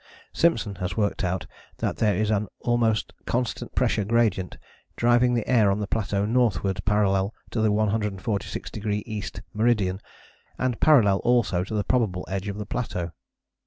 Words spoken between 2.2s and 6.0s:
an almost constant pressure gradient driving the air on the